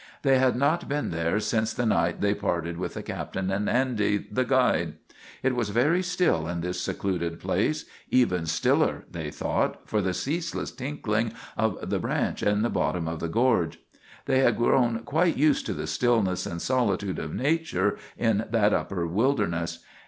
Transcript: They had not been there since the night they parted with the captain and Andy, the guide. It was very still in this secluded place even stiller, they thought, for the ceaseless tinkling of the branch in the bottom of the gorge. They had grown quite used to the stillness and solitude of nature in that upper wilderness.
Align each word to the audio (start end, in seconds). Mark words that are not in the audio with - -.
They 0.23 0.39
had 0.39 0.55
not 0.55 0.89
been 0.89 1.11
there 1.11 1.39
since 1.39 1.75
the 1.75 1.85
night 1.85 2.21
they 2.21 2.33
parted 2.33 2.75
with 2.79 2.95
the 2.95 3.03
captain 3.03 3.51
and 3.51 3.69
Andy, 3.69 4.17
the 4.31 4.43
guide. 4.43 4.95
It 5.43 5.55
was 5.55 5.69
very 5.69 6.01
still 6.01 6.47
in 6.47 6.61
this 6.61 6.81
secluded 6.81 7.39
place 7.39 7.85
even 8.09 8.47
stiller, 8.47 9.03
they 9.11 9.29
thought, 9.29 9.87
for 9.87 10.01
the 10.01 10.15
ceaseless 10.15 10.71
tinkling 10.71 11.33
of 11.55 11.87
the 11.87 11.99
branch 11.99 12.41
in 12.41 12.63
the 12.63 12.69
bottom 12.71 13.07
of 13.07 13.19
the 13.19 13.29
gorge. 13.29 13.79
They 14.25 14.39
had 14.39 14.57
grown 14.57 15.01
quite 15.01 15.37
used 15.37 15.67
to 15.67 15.73
the 15.75 15.85
stillness 15.85 16.47
and 16.47 16.59
solitude 16.59 17.19
of 17.19 17.35
nature 17.35 17.99
in 18.17 18.45
that 18.49 18.73
upper 18.73 19.05
wilderness. 19.05 19.85